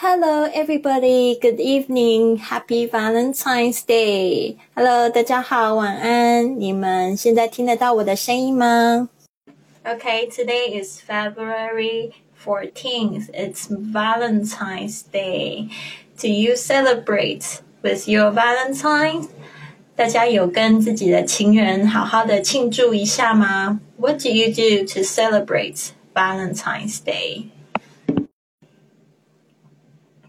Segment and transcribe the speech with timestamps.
[0.00, 1.38] Hello, everybody.
[1.40, 2.36] Good evening.
[2.36, 4.56] Happy Valentine's Day.
[4.74, 6.60] Hello，大家好，晚安。
[6.60, 9.08] 你们现在听得到我的声音吗？
[9.84, 12.12] Okay, today is February
[12.44, 13.30] 14th.
[13.32, 15.68] It's Valentine's Day.
[16.20, 19.28] Do you celebrate with your Valentine?
[19.94, 23.80] 大家有跟自己的情人好好的庆祝一下吗？
[23.96, 27.44] What do you do to celebrate Valentine's Day?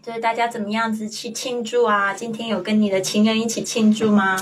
[0.02, 2.14] 就是大家怎么样子去庆祝啊？
[2.14, 4.36] 今天有跟你的情人一起庆祝吗？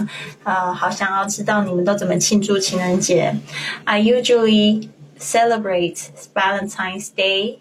[0.44, 3.34] 呃，好想要知道你们都怎么庆祝情人节。
[3.84, 5.98] I usually celebrate
[6.34, 7.58] Valentine's Day,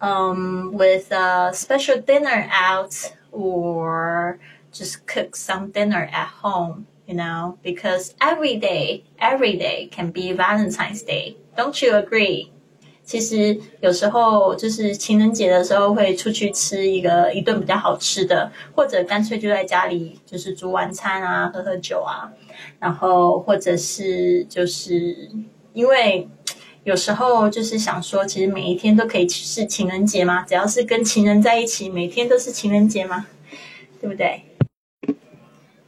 [0.00, 2.94] um, with a special dinner out
[3.30, 4.38] or
[4.72, 6.86] just cook some dinner at home.
[7.06, 11.34] You know, because every day, every day can be Valentine's Day.
[11.56, 12.52] Don't you agree?
[13.05, 22.33] 其实有时候就是情人节的时候会出去吃一个一顿比较好吃的，或者干脆就在家里就是煮晚餐啊，喝喝酒啊，
[22.79, 25.29] 然后或者是就是
[25.73, 26.27] 因为
[26.83, 33.27] 有时候就是想说，其实每一天都可以是情人节嘛，只要是跟情人在一起，每天都是情人节嘛，
[34.01, 34.41] 对不对？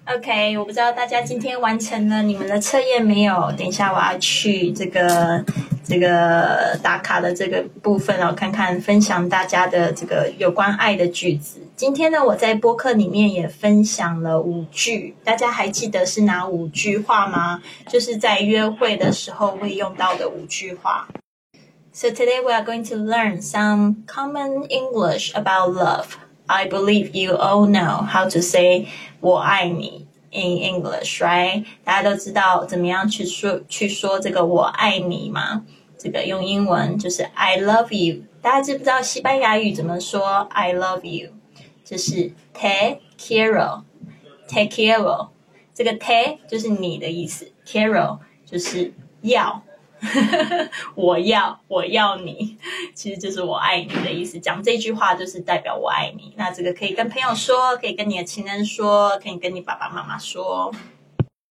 [0.08, 3.52] ？OK，我不知道大家今天完成了你们的测验没有？
[3.58, 5.44] 等一下我要去这个。
[5.90, 11.62] 这个打卡的这个部分哦，看看分享大家的这个有关爱的句子。
[11.78, 17.62] 今天呢，我在播客里面也分享了五句，大家还记得是哪五句话吗？
[17.88, 21.08] 就是在约会的时候会用到的五句话。
[21.94, 26.27] So today we are going to learn some common English about love.
[26.47, 28.87] I believe you all know how to say
[29.21, 31.65] 我爱你 in English, right?
[31.85, 35.65] 大家都知道怎么样去说去说这个我爱你吗？
[35.99, 41.31] 这个用英文就是 I love you，大家知不知道西班牙语怎么说 I love you？
[41.85, 45.29] 就是 te quiero，te quiero，
[45.73, 49.63] 这个 te 就是你的意思，quiero 就是要，
[50.95, 52.56] 我要我要你，
[52.98, 54.40] 其实就是我爱你的意思。
[54.40, 56.34] 讲这句话就是代表我爱你。
[56.36, 60.74] 那这个可以跟朋友说，可以跟你的情人说，可以跟你爸爸妈妈说。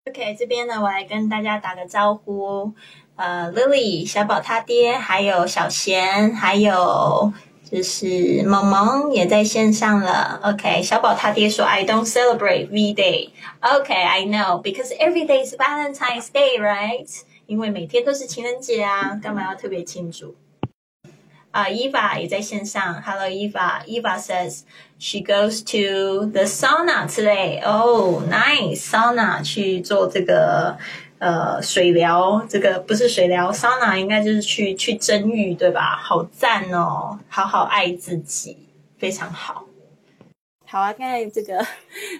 [0.06, 2.74] OK，这边呢，我来跟大家打个招呼。
[3.16, 7.32] 呃，Lily 小宝他爹，还有小贤，还有
[7.64, 10.40] 就是萌萌也在线上了。
[10.44, 13.30] OK，小宝他爹说：“I don't celebrate V Day。”
[13.60, 17.08] OK，I know because every day is Valentine's Day, right？
[17.46, 20.34] 因为每天都是情人节啊，干嘛要特别庆祝？
[21.50, 23.02] 啊，Eva 也在线上。
[23.02, 23.84] Hello Eva。
[23.86, 24.60] Eva says
[24.98, 27.60] she goes to the sauna today.
[27.64, 30.78] Oh, nice sauna 去做这个。
[31.20, 35.94] 呃，水疗这个不是水疗，，sauna 应该就是去去蒸浴，对吧？
[36.02, 38.56] 好赞哦，好好爱自己，
[38.96, 39.66] 非常好。
[40.64, 41.62] 好啊，刚才这个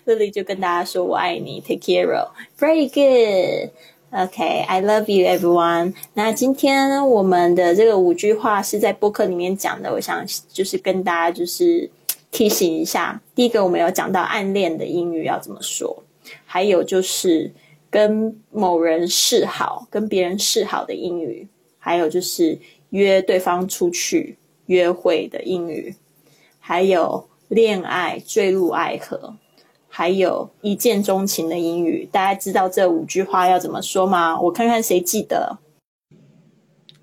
[0.04, 3.72] Lily 就跟大家说我爱你，Take care，very good。
[4.10, 5.94] OK，I love you everyone。
[6.14, 11.90] 那今天我们的这个五句话是在播客里面讲的，我想就是跟大家就是
[12.30, 13.20] 提醒一下。
[13.34, 16.02] 第一个，我们有讲到暗恋的英语要怎么说，
[16.44, 17.52] 还有就是。
[17.92, 22.56] 跟某人示好，跟别人示好的英语，还有就是
[22.90, 25.96] 约对方出去约会的英语，
[26.60, 29.34] 还有恋爱坠入爱河，
[29.90, 32.08] 还有一见钟情的英语。
[32.10, 34.40] 大家知道这五句话要怎么说吗？
[34.40, 35.58] 我看看谁记得。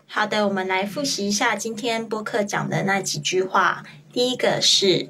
[0.08, 3.84] 好的，我们来复习一下今天播客讲的那几句话。
[4.12, 5.10] 第一个是，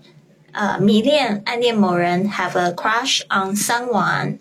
[0.51, 4.39] 呃，迷恋、暗恋某人，have a crush on someone。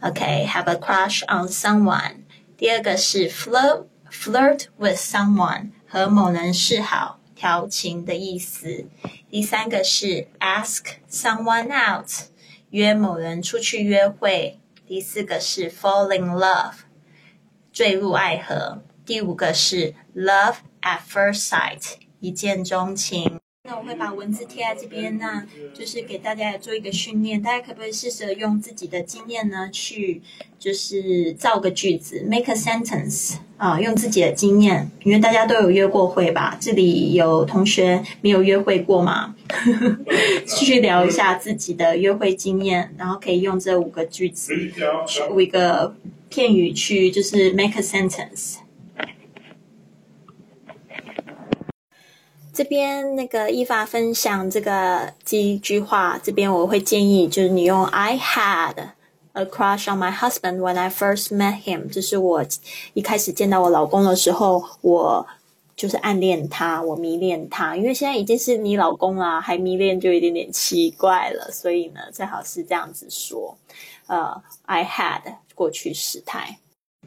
[0.00, 2.22] OK，have a crush on someone.
[2.56, 8.86] 第二个是 flirt flirt with someone 和某人示好调情的意思。
[9.30, 12.08] 第三个是 ask someone out
[12.70, 14.58] 约某人出去约会。
[14.86, 16.74] 第四个是 fall in love
[17.72, 18.82] 坠入爱河。
[19.04, 23.38] 第五个是 love at first sight 一见钟情。
[23.64, 27.42] 那我会把文字贴在这边，那就是给大家来做一个训练。
[27.42, 30.22] 大家可不可以试着用自己的经验呢，去
[30.58, 36.56] 就是造个句子，make a sentence 啊，用自己的经验，因为大家都有约过会吧？
[36.58, 39.34] 这里有同学没有约会过吗？
[40.46, 44.54] 去聊一下自己的约会经验，然后可以用这五个句子，
[45.30, 45.94] 五一个
[46.28, 48.56] 片语去就是 make a sentence。
[52.52, 58.74] 这边那个依法分享这个第一句话，这边我会建议就是你用 I had
[59.34, 62.44] a crush on my husband when I first met him，就是我
[62.94, 65.24] 一开始见到我老公的时候，我
[65.78, 71.48] 就是暗恋他，我迷恋他，因为现在已经是你老公啦，还迷恋就有点点奇怪了。
[71.52, 73.56] 所以呢，最好是这样子说，
[74.08, 76.58] 呃，I had 过去时态。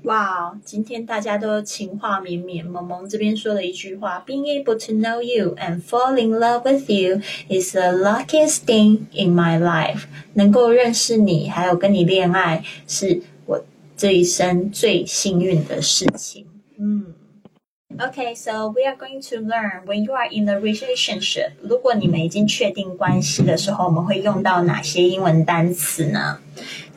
[0.03, 2.65] 哇，今天大家都情话绵绵。
[2.65, 7.19] 萌萌这边说了一句话：“Being able to know you and fall in love with you
[7.49, 13.61] is the luckiest thing in my life。”能够认识你，还有跟你恋爱，是我
[13.97, 16.47] 这一生最幸运的事情。
[16.79, 17.10] 嗯。
[18.03, 21.51] Okay, so we are going to learn when you are in a relationship。
[21.61, 26.39] 如果你们已经确定关系的时候，我们会用到哪些英文单词呢？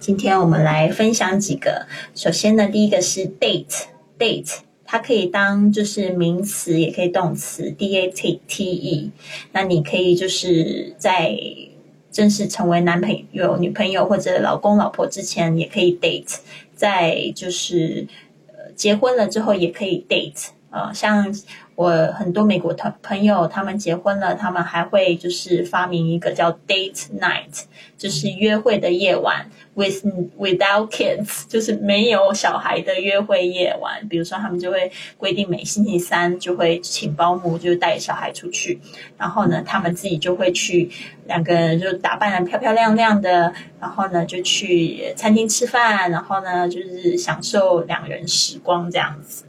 [0.01, 1.87] 今天我们来分享几个。
[2.15, 9.11] 首先呢，第一个是 date，date，它可以当就是名词，也可以动词，d a t t e。
[9.53, 11.37] 那你可以就是在
[12.11, 16.39] 正式成为男朋友、女朋友或者老公、老婆之前，也可以 date。
[16.75, 18.07] 在就是
[18.47, 20.47] 呃结婚了之后，也可以 date。
[20.75, 21.33] 呃，像
[21.77, 27.63] 我很多美国朋朋友，他们结婚了，他们还会就是发明一个叫 date night，
[27.97, 30.05] 就是约会的夜晚，with
[30.37, 34.09] without kids， 就是没有小孩的约会夜晚。
[34.09, 38.81] 比如说，他们就会规定每星期三就会请保姆，就带小孩出去，
[39.17, 40.91] 然后呢，他们自己就会去
[41.29, 49.45] 两个人就打扮的漂漂亮亮的，然后呢就去餐厅吃饭，然后呢就是享受两人时光这样子。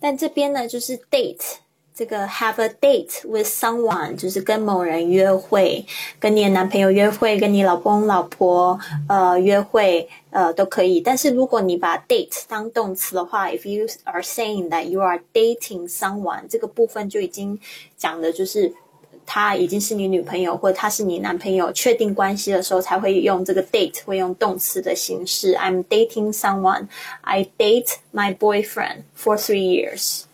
[0.00, 1.56] 但这边呢，就是 date
[1.94, 5.84] 这个 have a date with someone，就是跟某人约会，
[6.18, 11.00] 跟你的男朋友约会，跟你老公老婆呃约会呃都可以。
[11.00, 17.60] 但是如果你把 date 当动词的话，if you are saying that you are dating someone，这个部分就已经
[17.96, 18.72] 讲的就是。
[19.32, 25.54] 他已经是你女朋友，或者他是你男朋友，确定关系的时候才会用这个 date，会用动词的形式。
[25.54, 26.88] I'm dating someone.
[27.20, 30.24] I date my boyfriend for three years.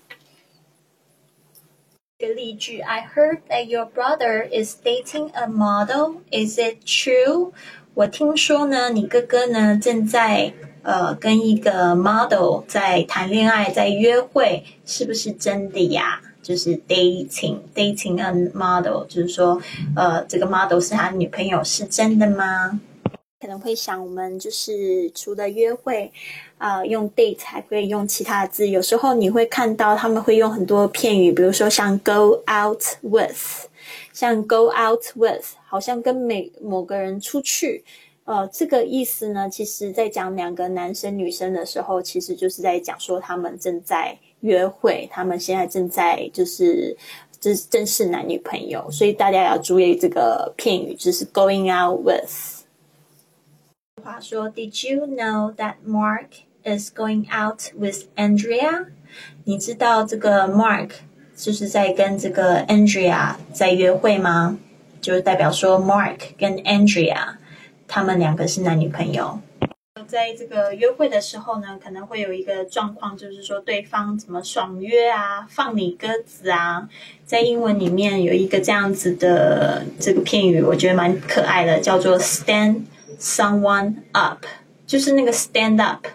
[2.16, 6.22] 一个例句：I heard that your brother is dating a model.
[6.31, 7.52] Is it true?
[7.92, 16.22] 我听说呢，你哥哥呢正在呃跟一个 model 在谈恋爱，在约会，是不是真的呀？
[16.46, 19.60] 就是 dating dating a model，就是说，
[19.96, 22.81] 呃，这个 model 是他女朋友，是真的吗？
[23.40, 26.12] 可能会想，我们就是除了约会，
[26.56, 28.69] 啊，用 date 还可以用其他的字。
[28.69, 33.66] 有时候你会看到他们会用很多片语，比如说像 go out with，
[34.12, 37.84] 像 go out with，好像跟每某个人出去。
[38.25, 46.96] 呃，这个意思呢，其实在讲两个男生女生的时候，其实就是在讲说他们正在约会，他们现在正在就是
[47.40, 52.64] 就是正式男女朋友，所以大家要注意这个片语，就是 going out with。
[54.02, 56.28] 话说，Did you know that Mark
[56.64, 58.86] is going out with Andrea？
[59.44, 60.90] 你知道这个 Mark
[61.34, 64.58] 就是在跟这个 Andrea 在约会吗？
[65.00, 67.36] 就是代表说 Mark 跟 Andrea。
[67.88, 69.38] 他们两个是男女朋友，
[70.04, 76.88] 在这个约会的时候呢，可能会有一个状况，就是说对方怎么爽约啊，放你鸽子啊。
[77.25, 82.82] 在英文里面有一个这样子的这个片语，我觉得蛮可爱的，叫做 stand
[83.19, 84.44] someone up，
[84.87, 86.06] 就是那个 stand up。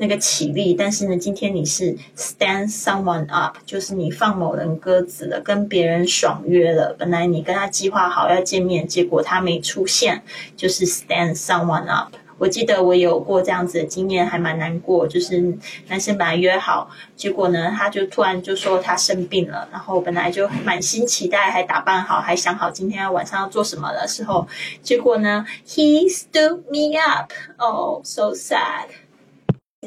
[0.00, 6.94] 那个起立，但是呢，今天你是 stand someone up，就是你放某人鸽子了，跟别人爽约了。
[6.96, 10.22] 本来你跟他计划好要见面，结果他没出现，
[10.56, 12.14] 就是 stand someone up。
[12.38, 15.06] 我记得我有过这样子的经验，还蛮难过。
[15.06, 24.46] 就是男生本来约好，结果呢，他就突然就说他生病了，然后本来就满心期待，还打扮好，还想好今天晚上要做什么的时候，
[24.82, 27.32] 结果呢，he stood me up。
[27.56, 28.86] Oh, so sad.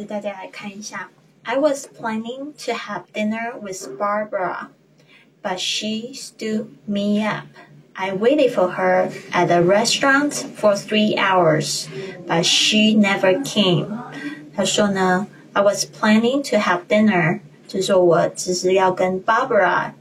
[0.08, 1.10] 大家来看一下。
[1.44, 4.68] I was planning to have dinner with Barbara,
[5.42, 7.48] but she stood me up.
[7.95, 11.87] I waited for her at the restaurant for three hours,
[12.27, 13.87] but she never came.
[14.55, 19.93] 他说呢，I was planning to have dinner，就是说我只是要跟 Barbara，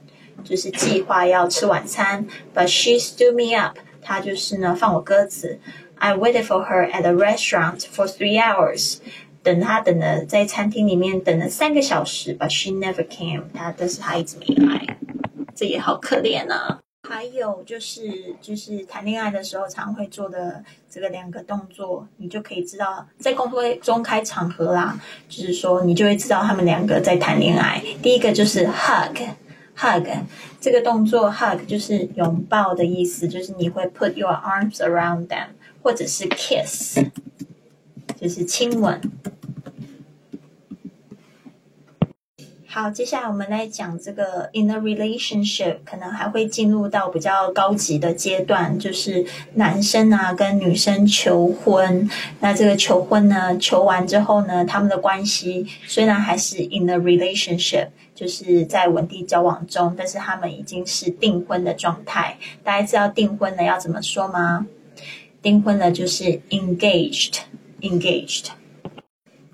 [0.44, 5.60] 就是计划要吃晚餐，but she stood me up，她就是呢放我鸽子。
[5.98, 8.98] I waited for her at the restaurant for three hours.
[9.42, 13.44] 等他等了在餐厅里面等了三个小时，but she never came。
[13.54, 14.98] 他但是他一直没来，
[15.56, 16.80] 这也好可怜啊。
[17.11, 24.97] 还有就是就是谈恋爱的时候常会做的这个两个动作，你就可以知道在公会中开场合啦，
[25.29, 27.83] 就是说你就会知道他们两个在谈恋爱。
[28.00, 30.07] 第一个就是 hug，hug
[30.61, 35.49] 这个动作 hug 就是拥抱的意思，就是你会 put your arms around them，
[35.83, 37.05] 或者是 kiss。
[38.21, 39.00] 就是亲吻
[42.73, 52.09] 好，接下来我们来讲这个 in a relationship，可能还会进入到比较高级的阶段，就是男生啊跟女生求婚。
[52.39, 62.39] 那这个求婚呢，求完之后呢，他们的关系虽然还是 in a relationship，就是在稳定交往中，但是他们已经是订婚的状态。
[62.62, 64.69] 大家知道订婚了要怎么说吗？
[65.43, 68.50] 订婚了就是 engaged，engaged。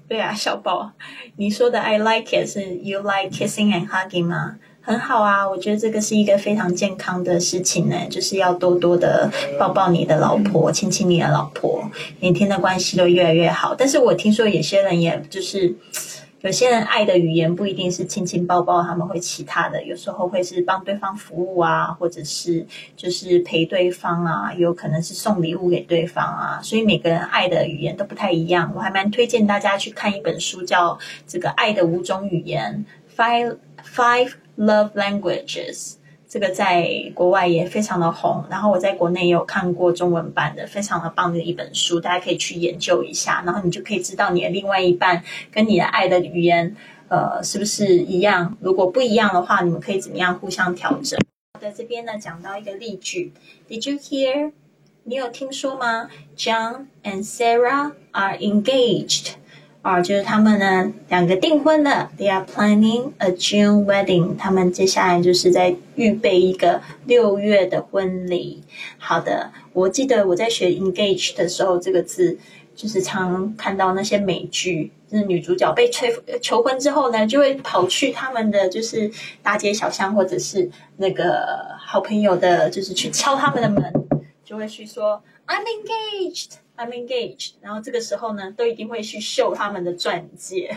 [0.08, 0.92] 对啊，小宝，
[1.36, 4.56] 你说的 I like it 是 You like kissing and hugging 吗？
[4.80, 13.74] 很好啊，我觉得这个是一个非常健康的事情呢，就是要多多的抱抱你的老婆，亲亲你的老婆，每天的关系都越来越好。
[13.74, 15.74] 但是我听说有些人也就是。
[16.42, 28.72] 有些人爱的语言不一定是亲亲抱抱，他们会其他的，有时候会是帮对方服务啊，或者是就是陪对方啊，有可能是送礼物给对方啊，所以每个人爱的语言都不太一样。
[28.76, 30.94] 我还蛮推荐大家去看一本书，叫
[31.26, 32.84] 《这个爱的五种语言》
[33.18, 35.94] （Five Five Love Languages）。
[36.36, 46.76] 这个在国外也非常的红，然后我在国内也有看过中文版的，非常的棒的一本书，大家可以去研究一下，然后你就可以知道你的另外一半跟你的爱的语言，
[47.08, 48.54] 呃，是不是一样？
[48.60, 51.18] 如果不一样的话，你们可以怎么样互相调整？
[51.58, 53.32] 在这边呢，讲到一个例句
[53.66, 54.52] ，Did you hear？
[55.04, 59.36] 你有听说吗？John and Sarah are engaged.
[59.86, 64.36] 啊，就是他们呢两个订婚了，They are planning a June wedding。
[64.36, 68.64] 他们接下来就是在预备一个六月的婚礼。
[68.98, 72.36] 好的，我记得我在学 engage 的时候，这个字
[72.74, 76.12] 就是常看到那些美剧，就是女主角被催
[76.42, 79.08] 求婚之后呢，就会跑去他们的就是
[79.40, 81.46] 大街小巷，或者是那个
[81.78, 84.05] 好朋友的，就是去敲他们的门，
[84.46, 86.52] 就会去说 I'm engaged。
[86.78, 90.76] I'm engaged，然后这个时候呢，都一定会去秀他们的钻戒，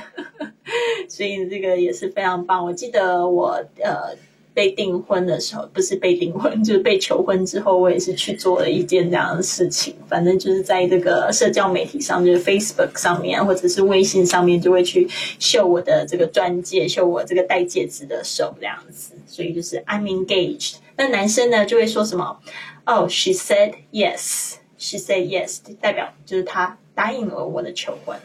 [1.10, 2.66] 所以这个也是非常棒。
[2.66, 4.16] 我记得我呃
[4.54, 9.94] 被订婚的时候，不是被订婚，就是被求婚之后，我也是去做了一件这样的事情。
[10.08, 15.06] 反正就是在这个社交媒体上，就是 Facebook 上面或者是微信上面，就会去
[15.38, 19.16] 秀我的这个钻戒，秀我这个戴戒指的手这样子。
[19.28, 20.76] 所以就是 I'm engaged。
[20.96, 22.40] 那男生呢就会说什么
[22.92, 24.56] ？Oh, she said yes.
[24.80, 28.18] She said yes，代表就是他答应了我的求婚。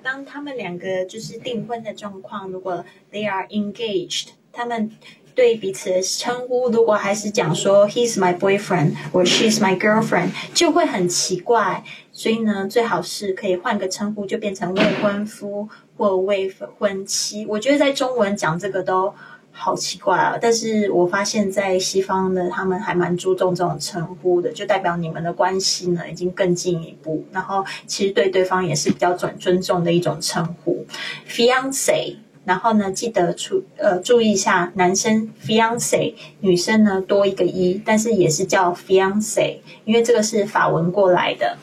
[0.00, 4.92] 当他们两个就是订婚的状况，如果 they are engaged，他们
[5.34, 11.82] 对彼此的称呼如果还是讲说 he's my boyfriend 或 she's my girlfriend，就会很奇怪。
[12.12, 16.48] 所以呢，最好是可以换个称呼，就变成未婚夫或未
[16.78, 17.44] 婚妻。
[17.46, 19.12] 我觉得在中文讲这个都。
[19.54, 20.38] 好奇怪啊！
[20.40, 27.22] 但是我发现，在西方的他们还蛮注重这种称呼的，就代表你们的关系呢已经更进一步。
[27.30, 30.84] 然后，其实对对方也是比较尊尊重的一种称呼
[31.28, 32.16] ，fiance。
[32.44, 41.58] 然后呢，记得注呃注意一下，男生 fiance，女生呢多一个一，但是也是叫 fiance，因为这个是法文过来的。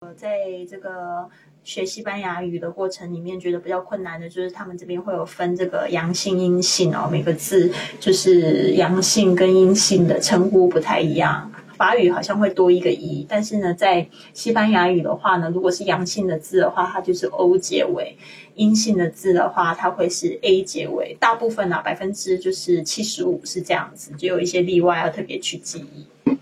[0.00, 0.38] 呃，在
[0.70, 1.28] 这个。
[1.62, 11.52] 学西班牙语的过程里面，觉得比较困难的就是他们这边会有分这个阳性、阴性哦，每个字就是阳性跟阴性的称呼不太一样。
[11.76, 18.16] 法语好像会多一个一，但是呢，在西班牙语的话呢，如果是阳性的字的话，它就是 O 结尾；
[18.54, 21.16] 阴性的字的话，它会是 A 结尾。
[21.18, 26.36] 大部分呢，百分之就是七十五是这样子，就有一些例外要特别去记忆。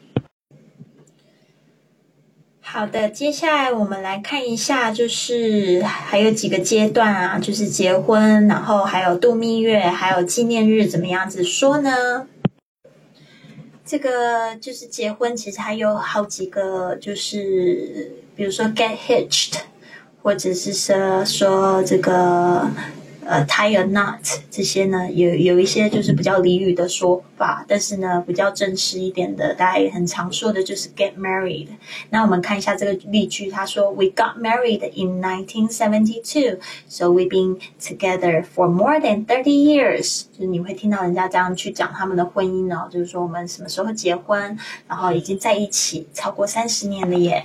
[2.71, 12.27] 好的，接下来我们来看一下，就是还有几个阶段啊，就是结婚，然后还有度蜜月，还有纪念日，怎么样子说呢？
[13.87, 19.55] 这个就是结婚，其实还有好几个，就是比如说 get hitched，
[20.23, 22.71] 或者是说说这个。
[23.29, 31.69] 呃，tie a knot 这些呢，有有一些就是比较俚语的说法，但是呢，比较正式一点的，大家也很常说的就是 get married。
[32.09, 36.59] 那我们看一下这个例句，他说：“We got married in 1972,
[36.89, 44.57] so we've been together for more than thirty years。”就是你会听到人家这样去讲他们的婚姻哦，就是说我们什么时候结婚，
[44.89, 47.45] 然后已经在一起超过三十年了耶。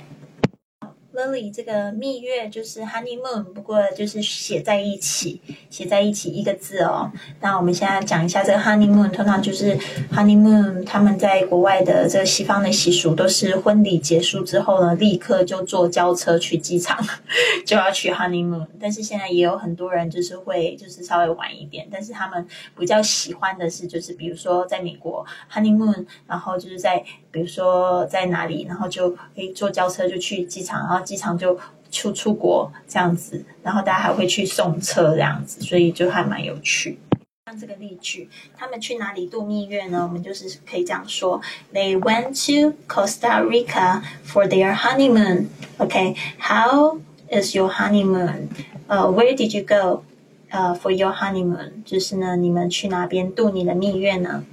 [1.14, 5.40] Lily，这个蜜月就是 honeymoon，不过就是写在一起，
[5.70, 7.12] 写在一起一个字哦。
[7.40, 9.78] 那我们现在讲一下这个 honeymoon，通常就是
[10.12, 16.98] honeymoon，他们在国外的这个西方的习俗都是婚礼结束之后呢，立刻就坐轿车去机场，
[17.64, 18.66] 就要去 honeymoon。
[18.80, 22.44] 但是现在也有很多人就是会就是稍微晚一点，但是他们
[22.76, 31.04] 比较喜欢的是就是比如说在美国 honeymoon，然后就是在比如说在哪里，然后就可以坐轿车就去机场，然后。
[31.04, 31.58] 机场就
[31.90, 36.98] 出出国这样子，然后大家还会去送车这样子，所以就还蛮有趣。
[37.46, 40.02] 像这个例句，他们去哪里度蜜月呢？
[40.02, 41.40] 我们就是可以这样说
[41.74, 45.48] ：They went to Costa Rica for their honeymoon.
[45.78, 48.48] OK, How is your honeymoon?
[48.86, 50.04] 呃，Where did you go?
[50.50, 54.44] 呃，for your honeymoon，就是呢，你们去哪边度你的蜜月呢？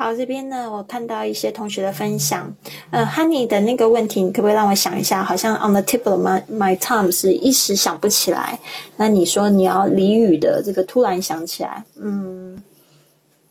[0.00, 2.50] 好，这边呢，我看到一些同学的分享。
[2.90, 5.22] 呃，Honey 的那个问题，你可不可以让我想一下？
[5.22, 8.58] 好像 on the tip of my my tongue 是一时想不起来。
[8.96, 12.62] 那你说你要俚语的这个突然想起来，嗯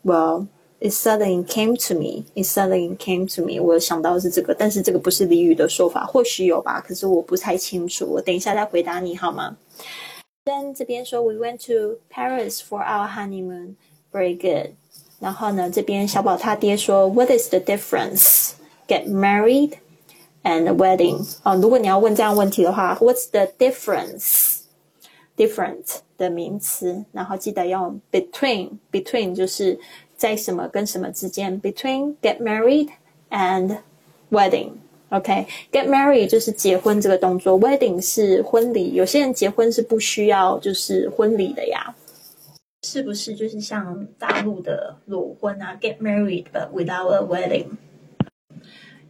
[0.03, 0.47] ，Well,
[0.79, 2.23] it suddenly came to me.
[2.33, 3.61] It suddenly came to me.
[3.61, 8.07] 我想到是这个，但是这个不是俚语的说法，或许有吧，可是我不太清楚。
[8.07, 9.55] 我等一下再回答你好吗？
[10.45, 13.75] 跟这边说，We went to Paris for our honeymoon.
[14.11, 14.71] Very good.
[15.19, 18.51] 然后呢，这边小宝他爹说，What is the difference?
[18.87, 19.73] Get married
[20.43, 21.27] and wedding.
[21.43, 24.59] 哦，如果你要问这样问题的话，What's the difference?
[25.35, 28.71] Different 的名词，然后记得用 between.
[28.91, 29.79] Between 就是
[30.17, 31.61] 在什么跟什么之间。
[31.61, 32.89] Between get married
[33.29, 33.77] and
[34.29, 34.71] wedding.
[35.09, 38.93] OK，get married 就是结婚这个动作，wedding 是婚礼。
[38.93, 41.95] 有些人结婚是不需要就是婚礼的呀。
[42.81, 47.71] 是不是就是像大陆的裸婚啊？Get married but without a wedding。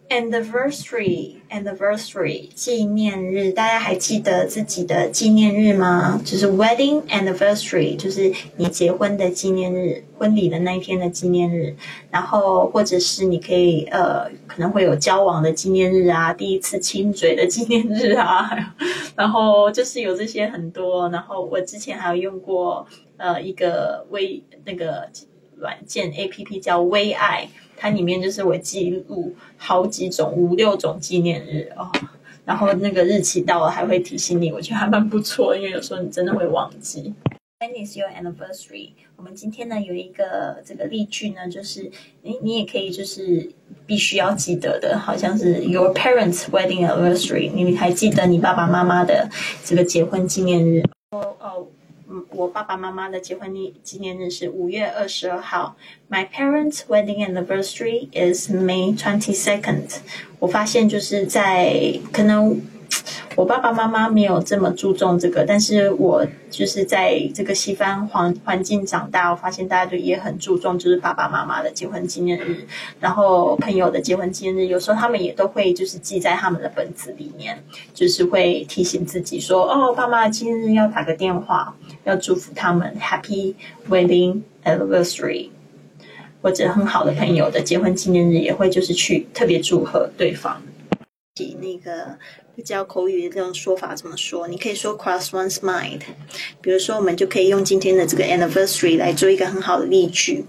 [0.10, 6.20] Anniversary，anniversary，纪念日，大家还记得自己的纪念日吗？
[6.26, 11.76] 就是 wedding anniversary，就是你结婚的纪念日，婚礼的那一天的纪念日。
[12.10, 18.74] 然后或者是你可以呃，可能会有交往的纪念日啊，第一次亲嘴的纪念日啊，
[19.16, 21.08] 然后就是有这些很多。
[21.10, 22.88] 然后我之前还有用过
[23.20, 25.08] 呃一个微那个
[25.56, 27.48] 软件 A P P 叫微爱。
[27.82, 31.90] 它里面就是我记录好几种五六种纪念日哦，
[32.44, 37.14] 然后那个日期到了还会提醒你，我觉得还蛮不错，因为有时候你真的会忘记。
[37.62, 38.90] When is your anniversary？
[39.16, 41.90] 我们今天呢有一个这个例句呢，就是
[42.22, 43.50] 你你也可以就是
[43.86, 49.30] 必须要记得的，好像是 Your parents' wedding anniversary，你还记得你爸爸妈妈的
[49.64, 50.84] 这个结婚纪念日？
[52.30, 55.76] 我爸爸妈妈的结婚纪纪念日是五月二十二号。
[56.10, 59.98] My parents' wedding anniversary is May twenty second。
[60.40, 62.62] 我发现就是在可能。
[63.36, 72.66] 我爸爸妈妈没有这么注重这个，但是我就是在这个西方环环境长大，我发现大家都也很注重，就是爸爸妈妈的结婚纪念日，
[73.00, 81.74] 然后朋友的结婚纪念日，有时候他们也都会就是记在他们的本子里面，就是会提醒自己说，哦，爸妈纪念日要打个电话，
[82.04, 83.56] 要祝福他们 Happy
[83.90, 85.50] Wedding Anniversary，
[86.42, 90.62] 或者很好的朋友的结婚纪念日，也会就是去特别祝贺对方。
[91.62, 92.18] 那个
[92.62, 94.48] 教口语的这种说法怎么说？
[94.48, 96.02] 你可以说 cross one's mind。
[96.62, 100.46] 比如说，我们就可以用今天的这个 anniversary 来做一个很好的例句。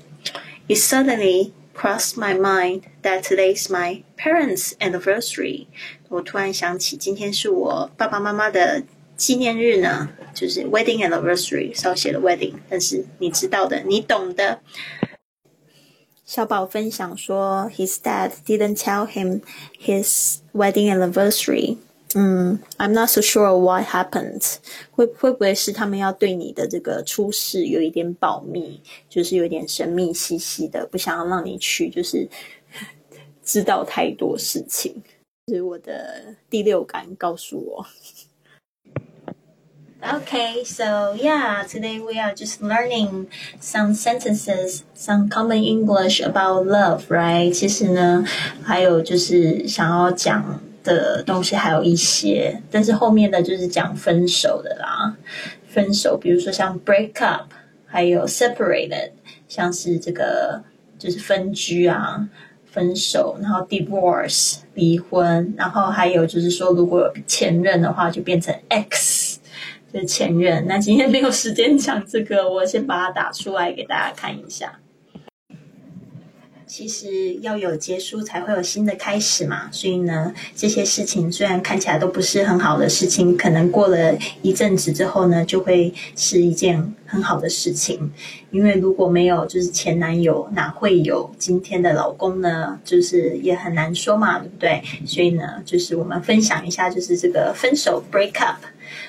[0.68, 5.66] It suddenly crossed my mind that today's my parents' anniversary。
[6.08, 8.82] 我突然想起今天是我爸爸妈妈的
[9.16, 14.60] 纪念日呢，就是 wedding anniversary，少写了 wedding，但是你知道的，你懂的。
[16.24, 19.40] 小宝分享说，His dad didn't tell him
[19.84, 21.78] his wedding anniversary。
[22.13, 24.57] 嗯，I'm not so sure what happened。
[24.91, 32.29] 会会不会是他们要对你的这个出事有一点保密，就是有点神秘兮兮的，不想要让你去，就是
[33.43, 35.03] 知道太多事情。
[35.47, 37.85] 是我的第六感告诉我。
[40.01, 43.27] Okay, so yeah, today we are just learning
[43.59, 47.51] some sentences, some common English about love, right?
[47.51, 48.23] 其实呢，
[48.63, 55.16] 还有就是想要讲 的东西还有一些，但是后面的就是讲分手的啦。
[55.68, 57.52] 分手，比如说像 break up，
[57.86, 59.10] 还有 separated，
[59.48, 60.62] 像是这个
[60.98, 62.28] 就是分居啊，
[62.64, 69.36] 分手，然后 divorce 离婚，然后还有就是说如果有前任的话，就变成 ex。
[69.92, 74.78] 的前任，那今天没有时间讲这个，我先把它打出来给大家看一下。
[76.70, 88.12] 其实要有结束才会有新的开始嘛，所以呢，这些事情虽然看起来都不是很好的事情，可能过了一阵子之后呢，就会是一件很好的事情。
[88.52, 92.78] 因为如果没有就是前男友，哪会有今天的老公呢？
[92.84, 94.80] 就是也很难说嘛，对不对？
[95.04, 98.64] 所以呢，就是我们分享一下，就是这个分手 break up。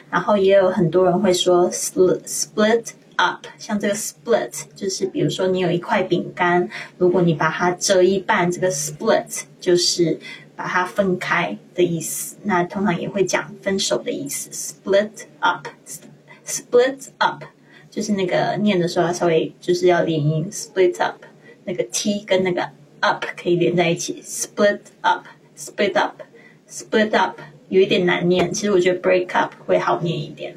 [0.09, 2.83] 然后也有很多人会说 split split
[3.15, 10.19] up，像这个 split 就是比如说你有一块饼干，如果你把它折一半，这个 split 就是。
[10.53, 12.35] 把它分开的意思。
[12.43, 17.43] 那通常也会讲分手的意思，split up，split up
[17.89, 21.23] 就是那个念的时候要稍微就是要连音，split up
[21.63, 22.69] 那个 t 跟那个
[22.99, 30.55] up 可以连在一起，split up，split up，split up 有一点难念，其实我觉得 break up 会好念一点，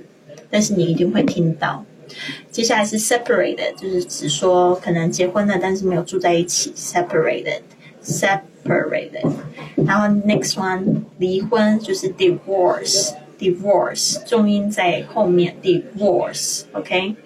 [0.51, 1.87] 但是你一定会听到。
[2.50, 9.33] 接下来是 separated，就是指说可能结婚了，但是没有住在一起，separated，separated。
[9.87, 17.16] 然后 next one 离婚就是 divorce，divorce 重音在后面，divorce，OK。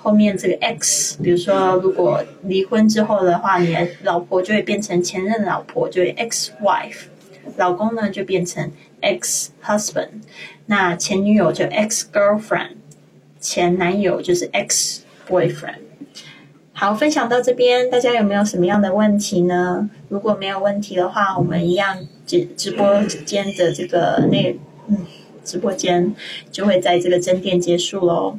[0.00, 7.06] 后面这个 x，比如说如果离婚之后的话，你的老婆就会变成前任老婆，就会 ex wife，
[7.56, 8.70] 老公呢就变成
[9.02, 10.22] ex husband，
[10.66, 12.76] 那前女友就 ex girlfriend。
[13.40, 15.80] 前男友就是 ex boyfriend。
[16.72, 19.90] 好，分享到这边，大家有没有什么样的问题呢？
[20.08, 24.98] 如果没有问题的话，我们一样直直播间的这个内嗯
[25.44, 26.14] 直播间
[26.52, 28.38] 就会在这个真店结束喽。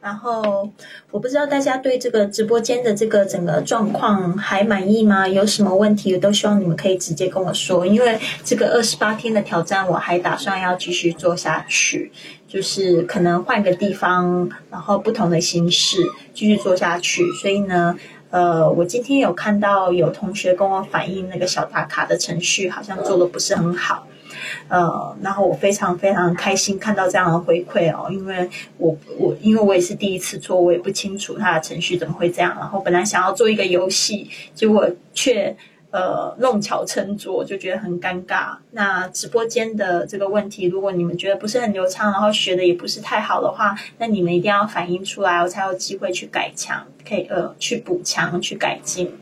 [0.00, 0.70] 然后
[1.10, 5.28] 我不知道大家对这个直播间的这个整个状况还满意吗？
[5.28, 12.10] 有什么问题，都希望你们可以直接跟我说，因为这个二十八天的挑战，我还打算要继续做下去。
[12.48, 15.98] 就是可能换个地方，然后不同的形式
[16.32, 17.22] 继续做下去。
[17.40, 17.94] 所以呢，
[18.30, 24.06] 呃，我今天有看到有同学跟我反映那个小打卡的程序好像做的不是很好，
[24.68, 32.56] 呃，然后我非常非常开心看到这样的回馈哦，因为我我因为我也是第一次做，我也不清楚它的程序怎么会这样。
[32.58, 35.54] 然后本来想要做一个游戏，结果却。
[35.90, 38.56] 呃，弄巧成拙就觉得很尴尬。
[38.72, 49.18] 那直播间的这个问题，如果你们觉得不是很流畅，然后学的也不是太好的话，那你们一定要反映出来，我才有机会去改强，可以呃去补强去改进。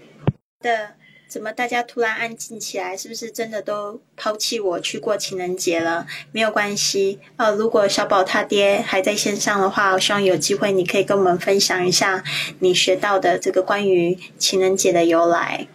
[0.61, 0.94] 的，
[1.29, 2.96] 怎么大家突然安静起来？
[2.96, 6.05] 是不是真的都抛弃我去过情人节了？
[6.33, 7.20] 没有关系。
[7.37, 12.24] 呃，如果小宝他爹还在线上的话，我希望有机会你可以跟我们分享一下
[12.59, 15.68] 你学到的这个关于情人节的由来。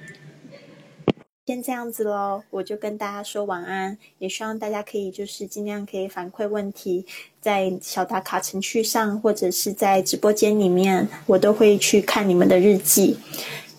[1.46, 3.96] 先这样子喽，我就跟大家说晚安。
[4.18, 7.07] 也希望大家可以就是尽量可以反馈问题，
[7.40, 13.16] 在小打卡程序上，或者是在直播间里面，我都会去看你们的日记。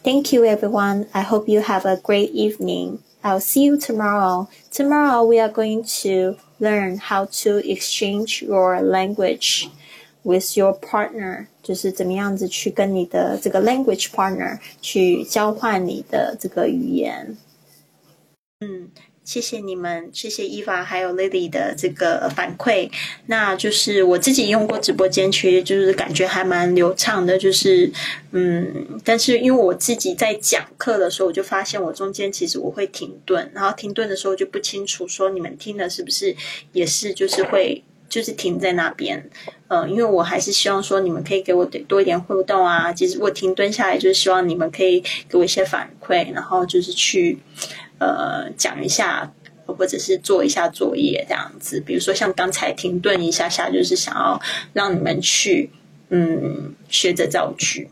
[0.02, 1.08] Thank you, everyone.
[1.12, 3.00] I hope you have a great evening.
[3.22, 4.48] I'll see you tomorrow.
[4.72, 9.68] Tomorrow we are going to learn how to exchange your language
[10.24, 17.36] with your partner，就是怎么样子去跟你的这个 language partner 去交换你的这个语言。
[18.65, 18.89] 嗯，
[19.25, 22.89] 谢谢你们，谢谢伊凡还有 Lily 的这个反馈。
[23.27, 27.37] 那就是我自己用过直播间，其实就是感觉还蛮流畅的。
[27.37, 27.91] 就是
[28.31, 36.37] 嗯，但是因为我自己在讲课的时候，我就发现我中间其实我会停顿，然后停顿的时候就不清楚说你们听的是不是
[36.71, 39.29] 也是就是会就是停在那边。
[39.67, 42.93] 嗯，因为我还是希望说你们可以给我多一点互动啊。
[42.93, 47.41] 其实我停顿下来，就是希望你们可以给我一些反馈，然后就是去。
[48.03, 49.33] 呃，讲一下，
[49.65, 51.81] 或者是做一下作业这样子。
[51.81, 54.41] 比如说像刚才停顿一下下，就是想要
[54.73, 55.71] 让你们去，
[56.09, 57.89] 嗯，学着造句。